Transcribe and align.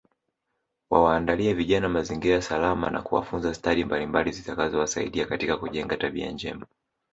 Wawaandalie 0.89 1.53
vijana 1.53 1.89
mazingira 1.89 2.41
salama 2.41 2.89
na 2.89 3.01
kuwafunza 3.01 3.53
stadi 3.53 3.85
mbalimbali 3.85 4.31
zitakazowasaidia 4.31 5.25
katika 5.25 5.57
kujenga 5.57 5.97
tabia 5.97 6.31
njema 6.31 6.65